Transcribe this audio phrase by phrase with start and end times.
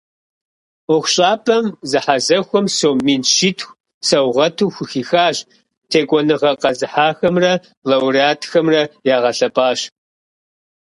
[0.85, 3.77] Ӏуэхущӏапӏэм зэхьэзэхуэм сом мин щитху
[4.07, 5.37] саугъэту хухихащ,
[5.89, 7.53] текӏуэныгъэ къэзыхьахэмрэ
[7.89, 8.81] лауреатхэмрэ
[9.15, 9.79] ягъэлъэпӏащ.